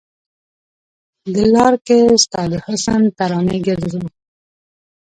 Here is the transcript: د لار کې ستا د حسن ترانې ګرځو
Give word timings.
د 1.33 1.35
لار 1.53 1.73
کې 1.85 1.99
ستا 2.23 2.41
د 2.51 2.53
حسن 2.65 3.01
ترانې 3.17 3.57
ګرځو 3.67 4.01